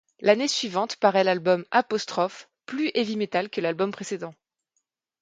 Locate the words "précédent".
3.91-4.33